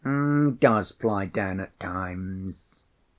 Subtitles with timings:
[0.03, 2.63] "He does fly down at times."